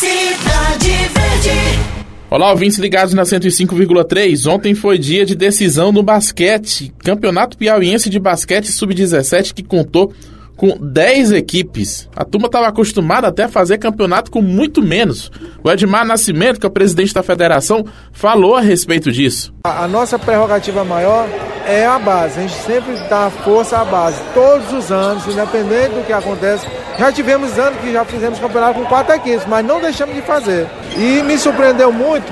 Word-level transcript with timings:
Cidade 0.00 0.92
Verde. 1.12 1.60
Olá, 2.30 2.50
ouvintes 2.52 2.78
ligados 2.78 3.12
na 3.12 3.22
105,3. 3.22 4.50
Ontem 4.50 4.74
foi 4.74 4.96
dia 4.96 5.26
de 5.26 5.34
decisão 5.34 5.92
no 5.92 6.02
basquete. 6.02 6.90
Campeonato 7.04 7.58
Piauiense 7.58 8.08
de 8.08 8.18
Basquete 8.18 8.72
Sub-17 8.72 9.52
que 9.52 9.62
contou 9.62 10.14
com 10.56 10.74
10 10.80 11.32
equipes. 11.32 12.08
A 12.16 12.24
turma 12.24 12.46
estava 12.46 12.68
acostumada 12.68 13.28
até 13.28 13.44
a 13.44 13.48
fazer 13.50 13.76
campeonato 13.76 14.30
com 14.30 14.40
muito 14.40 14.80
menos. 14.80 15.30
O 15.62 15.70
Edmar 15.70 16.06
Nascimento, 16.06 16.58
que 16.58 16.64
é 16.64 16.68
o 16.70 16.72
presidente 16.72 17.12
da 17.12 17.22
federação, 17.22 17.84
falou 18.10 18.56
a 18.56 18.62
respeito 18.62 19.12
disso. 19.12 19.52
A, 19.64 19.84
a 19.84 19.88
nossa 19.88 20.18
prerrogativa 20.18 20.82
maior 20.82 21.28
é 21.66 21.84
a 21.84 21.98
base. 21.98 22.38
A 22.38 22.42
gente 22.42 22.54
sempre 22.62 22.94
dá 23.10 23.28
força 23.28 23.76
à 23.76 23.84
base. 23.84 24.18
Todos 24.32 24.72
os 24.72 24.90
anos, 24.90 25.26
independente 25.26 25.94
do 25.94 26.06
que 26.06 26.12
acontece. 26.14 26.66
Já 27.00 27.10
tivemos 27.10 27.58
anos 27.58 27.80
que 27.80 27.90
já 27.90 28.04
fizemos 28.04 28.38
campeonato 28.38 28.74
com 28.74 28.84
quatro 28.84 29.14
equipes, 29.14 29.46
mas 29.46 29.64
não 29.64 29.80
deixamos 29.80 30.14
de 30.14 30.20
fazer. 30.20 30.66
E 30.94 31.22
me 31.22 31.38
surpreendeu 31.38 31.90
muito 31.90 32.30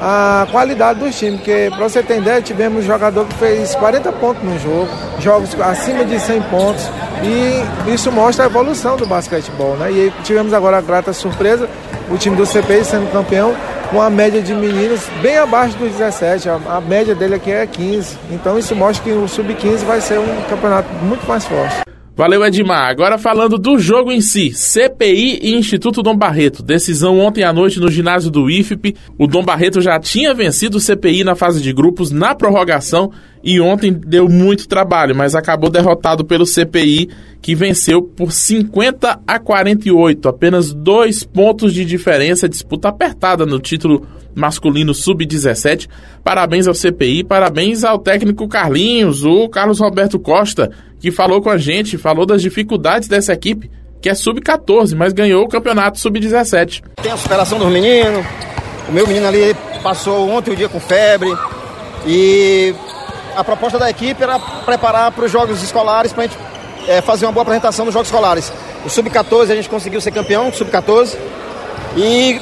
a 0.00 0.44
qualidade 0.50 0.98
dos 0.98 1.16
times, 1.16 1.36
porque 1.36 1.70
para 1.70 1.88
você 1.88 2.02
ter 2.02 2.18
ideia, 2.18 2.42
tivemos 2.42 2.82
um 2.82 2.86
jogador 2.88 3.24
que 3.26 3.34
fez 3.34 3.76
40 3.76 4.10
pontos 4.14 4.42
no 4.42 4.58
jogo, 4.58 4.88
jogos 5.20 5.54
acima 5.60 6.04
de 6.04 6.18
100 6.18 6.42
pontos, 6.42 6.90
e 7.22 7.94
isso 7.94 8.10
mostra 8.10 8.46
a 8.46 8.48
evolução 8.48 8.96
do 8.96 9.06
basquetebol, 9.06 9.76
né? 9.76 9.92
E 9.92 10.12
tivemos 10.24 10.52
agora 10.52 10.78
a 10.78 10.80
grata 10.80 11.12
surpresa, 11.12 11.68
o 12.10 12.18
time 12.18 12.34
do 12.34 12.44
CPI 12.44 12.84
sendo 12.84 13.12
campeão, 13.12 13.54
com 13.88 14.02
a 14.02 14.10
média 14.10 14.42
de 14.42 14.52
meninos 14.52 15.00
bem 15.22 15.38
abaixo 15.38 15.76
dos 15.76 15.92
17, 15.92 16.48
a, 16.48 16.58
a 16.68 16.80
média 16.80 17.14
dele 17.14 17.36
aqui 17.36 17.52
é 17.52 17.64
15, 17.64 18.18
então 18.32 18.58
isso 18.58 18.74
mostra 18.74 19.04
que 19.04 19.12
o 19.12 19.28
Sub-15 19.28 19.84
vai 19.84 20.00
ser 20.00 20.18
um 20.18 20.42
campeonato 20.50 20.92
muito 21.04 21.24
mais 21.28 21.44
forte. 21.44 21.88
Valeu, 22.18 22.44
Edmar. 22.44 22.90
Agora 22.90 23.16
falando 23.16 23.56
do 23.56 23.78
jogo 23.78 24.10
em 24.10 24.20
si. 24.20 24.50
CPI 24.50 25.38
e 25.40 25.54
Instituto 25.54 26.02
Dom 26.02 26.16
Barreto. 26.16 26.64
Decisão 26.64 27.20
ontem 27.20 27.44
à 27.44 27.52
noite 27.52 27.78
no 27.78 27.88
ginásio 27.88 28.28
do 28.28 28.50
IFP. 28.50 28.96
O 29.16 29.28
Dom 29.28 29.44
Barreto 29.44 29.80
já 29.80 30.00
tinha 30.00 30.34
vencido 30.34 30.78
o 30.78 30.80
CPI 30.80 31.22
na 31.22 31.36
fase 31.36 31.62
de 31.62 31.72
grupos, 31.72 32.10
na 32.10 32.34
prorrogação, 32.34 33.12
e 33.48 33.62
ontem 33.62 33.90
deu 33.90 34.28
muito 34.28 34.68
trabalho, 34.68 35.16
mas 35.16 35.34
acabou 35.34 35.70
derrotado 35.70 36.22
pelo 36.22 36.44
CPI, 36.44 37.08
que 37.40 37.54
venceu 37.54 38.02
por 38.02 38.30
50 38.30 39.20
a 39.26 39.38
48. 39.38 40.28
Apenas 40.28 40.74
dois 40.74 41.24
pontos 41.24 41.72
de 41.72 41.82
diferença, 41.82 42.46
disputa 42.46 42.90
apertada 42.90 43.46
no 43.46 43.58
título 43.58 44.06
masculino 44.34 44.92
sub-17. 44.92 45.88
Parabéns 46.22 46.68
ao 46.68 46.74
CPI, 46.74 47.24
parabéns 47.24 47.84
ao 47.84 47.98
técnico 47.98 48.46
Carlinhos, 48.46 49.24
o 49.24 49.48
Carlos 49.48 49.80
Roberto 49.80 50.18
Costa, 50.18 50.70
que 51.00 51.10
falou 51.10 51.40
com 51.40 51.48
a 51.48 51.56
gente, 51.56 51.96
falou 51.96 52.26
das 52.26 52.42
dificuldades 52.42 53.08
dessa 53.08 53.32
equipe, 53.32 53.70
que 53.98 54.10
é 54.10 54.14
sub-14, 54.14 54.94
mas 54.94 55.14
ganhou 55.14 55.42
o 55.42 55.48
campeonato 55.48 55.98
sub-17. 55.98 56.82
Tem 57.02 57.12
a 57.12 57.16
superação 57.16 57.58
dos 57.58 57.72
meninos. 57.72 58.26
O 58.86 58.92
meu 58.92 59.06
menino 59.06 59.26
ali 59.26 59.56
passou 59.82 60.28
ontem 60.28 60.52
o 60.52 60.56
dia 60.56 60.68
com 60.68 60.78
febre. 60.78 61.30
E 62.06 62.74
a 63.38 63.44
proposta 63.44 63.78
da 63.78 63.88
equipe 63.88 64.20
era 64.20 64.36
preparar 64.36 65.12
para 65.12 65.24
os 65.24 65.30
jogos 65.30 65.62
escolares, 65.62 66.12
para 66.12 66.24
a 66.24 66.26
gente 66.26 66.38
é, 66.88 67.00
fazer 67.00 67.24
uma 67.24 67.30
boa 67.30 67.42
apresentação 67.42 67.84
nos 67.84 67.94
jogos 67.94 68.08
escolares. 68.08 68.52
O 68.84 68.90
sub-14 68.90 69.52
a 69.52 69.54
gente 69.54 69.68
conseguiu 69.68 70.00
ser 70.00 70.10
campeão, 70.10 70.52
sub-14. 70.52 71.16
E 71.96 72.40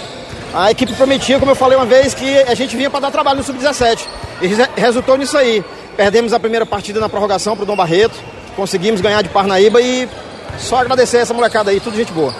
a 0.54 0.70
equipe 0.70 0.94
prometia, 0.94 1.38
como 1.38 1.50
eu 1.50 1.54
falei 1.54 1.76
uma 1.76 1.84
vez, 1.84 2.14
que 2.14 2.38
a 2.38 2.54
gente 2.54 2.74
vinha 2.78 2.88
para 2.88 3.00
dar 3.00 3.10
trabalho 3.10 3.38
no 3.38 3.44
sub-17. 3.44 4.06
E 4.40 4.80
resultou 4.80 5.18
nisso 5.18 5.36
aí. 5.36 5.62
Perdemos 5.98 6.32
a 6.32 6.40
primeira 6.40 6.64
partida 6.64 6.98
na 6.98 7.10
prorrogação 7.10 7.54
para 7.54 7.64
o 7.64 7.66
Dom 7.66 7.76
Barreto. 7.76 8.18
Conseguimos 8.54 9.02
ganhar 9.02 9.20
de 9.20 9.28
Parnaíba 9.28 9.82
e 9.82 10.08
só 10.56 10.78
agradecer 10.78 11.18
essa 11.18 11.34
molecada 11.34 11.70
aí, 11.70 11.78
tudo 11.78 11.94
gente 11.94 12.12
boa. 12.12 12.34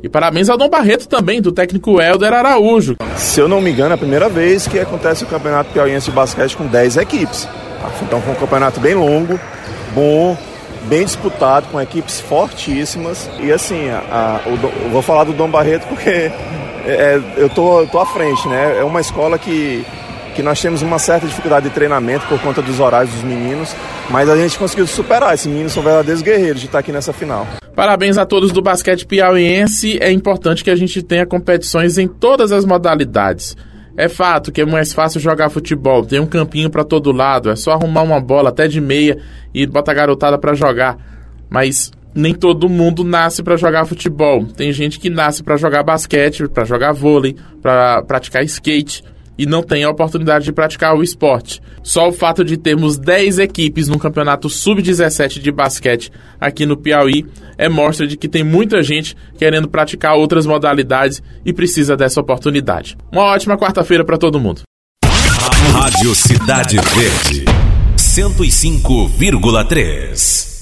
E 0.00 0.08
parabéns 0.08 0.48
ao 0.48 0.56
Dom 0.56 0.68
Barreto 0.68 1.08
também, 1.08 1.42
do 1.42 1.50
técnico 1.50 2.00
Helder 2.00 2.32
Araújo. 2.32 2.94
Se 3.16 3.40
eu 3.40 3.48
não 3.48 3.60
me 3.60 3.72
engano, 3.72 3.90
é 3.90 3.94
a 3.94 3.98
primeira 3.98 4.28
vez 4.28 4.68
que 4.68 4.78
acontece 4.78 5.24
o 5.24 5.26
Campeonato 5.26 5.72
Piauiense 5.72 6.06
de 6.06 6.12
Basquete 6.12 6.56
com 6.56 6.68
10 6.68 6.98
equipes. 6.98 7.48
Então 8.02 8.20
foi 8.20 8.32
um 8.32 8.36
campeonato 8.36 8.80
bem 8.80 8.94
longo, 8.94 9.38
bom, 9.94 10.36
bem 10.86 11.04
disputado, 11.04 11.68
com 11.68 11.80
equipes 11.80 12.20
fortíssimas. 12.20 13.28
E 13.40 13.52
assim, 13.52 13.88
a, 13.90 14.40
a, 14.46 14.48
eu 14.48 14.90
vou 14.90 15.02
falar 15.02 15.24
do 15.24 15.32
Dom 15.32 15.48
Barreto 15.48 15.86
porque 15.88 16.10
é, 16.86 16.86
é, 16.86 17.22
eu 17.36 17.48
tô, 17.48 17.86
tô 17.86 17.98
à 17.98 18.06
frente, 18.06 18.48
né? 18.48 18.78
É 18.78 18.84
uma 18.84 19.00
escola 19.00 19.38
que, 19.38 19.84
que 20.34 20.42
nós 20.42 20.60
temos 20.60 20.82
uma 20.82 20.98
certa 20.98 21.26
dificuldade 21.26 21.68
de 21.68 21.74
treinamento 21.74 22.26
por 22.26 22.40
conta 22.40 22.62
dos 22.62 22.80
horários 22.80 23.12
dos 23.12 23.22
meninos, 23.22 23.74
mas 24.10 24.28
a 24.28 24.36
gente 24.36 24.58
conseguiu 24.58 24.86
superar. 24.86 25.34
Esses 25.34 25.46
meninos 25.46 25.72
são 25.72 25.82
verdadeiros 25.82 26.22
guerreiros 26.22 26.60
de 26.60 26.66
estar 26.66 26.78
aqui 26.78 26.92
nessa 26.92 27.12
final. 27.12 27.46
Parabéns 27.74 28.16
a 28.16 28.24
todos 28.24 28.52
do 28.52 28.62
basquete 28.62 29.04
piauiense. 29.04 29.98
É 30.00 30.10
importante 30.10 30.64
que 30.64 30.70
a 30.70 30.76
gente 30.76 31.02
tenha 31.02 31.26
competições 31.26 31.98
em 31.98 32.08
todas 32.08 32.50
as 32.50 32.64
modalidades. 32.64 33.54
É 33.96 34.08
fato 34.08 34.52
que 34.52 34.60
é 34.60 34.66
mais 34.66 34.92
fácil 34.92 35.20
jogar 35.20 35.48
futebol, 35.48 36.04
tem 36.04 36.20
um 36.20 36.26
campinho 36.26 36.68
para 36.68 36.84
todo 36.84 37.12
lado, 37.12 37.50
é 37.50 37.56
só 37.56 37.72
arrumar 37.72 38.02
uma 38.02 38.20
bola 38.20 38.50
até 38.50 38.68
de 38.68 38.80
meia 38.80 39.18
e 39.54 39.66
botar 39.66 39.92
a 39.92 39.94
garotada 39.94 40.38
para 40.38 40.54
jogar. 40.54 40.98
Mas 41.48 41.90
nem 42.14 42.34
todo 42.34 42.68
mundo 42.68 43.04
nasce 43.04 43.42
para 43.42 43.56
jogar 43.56 43.86
futebol. 43.86 44.44
Tem 44.44 44.72
gente 44.72 44.98
que 44.98 45.08
nasce 45.08 45.42
para 45.42 45.56
jogar 45.56 45.82
basquete, 45.82 46.48
para 46.48 46.64
jogar 46.64 46.92
vôlei, 46.92 47.36
para 47.62 48.02
praticar 48.02 48.44
skate 48.44 49.02
e 49.38 49.46
não 49.46 49.62
tem 49.62 49.84
a 49.84 49.90
oportunidade 49.90 50.44
de 50.44 50.52
praticar 50.52 50.96
o 50.96 51.02
esporte. 51.02 51.62
Só 51.82 52.08
o 52.08 52.12
fato 52.12 52.44
de 52.44 52.56
termos 52.56 52.96
10 52.96 53.38
equipes 53.38 53.88
no 53.88 53.98
campeonato 53.98 54.48
sub-17 54.48 55.40
de 55.40 55.52
basquete 55.52 56.10
aqui 56.40 56.64
no 56.66 56.76
Piauí 56.76 57.26
é 57.56 57.68
mostra 57.68 58.04
de 58.06 58.16
que 58.16 58.28
tem 58.28 58.42
muita 58.42 58.82
gente 58.82 59.16
querendo 59.38 59.68
praticar 59.68 60.16
outras 60.16 60.46
modalidades 60.46 61.22
e 61.44 61.52
precisa 61.52 61.96
dessa 61.96 62.20
oportunidade. 62.20 62.96
Uma 63.12 63.24
ótima 63.24 63.56
quarta-feira 63.56 64.04
para 64.04 64.18
todo 64.18 64.40
mundo. 64.40 64.62
Rádio 65.72 66.14
Cidade 66.14 66.76
Verde 66.76 67.44
105,3 67.96 70.55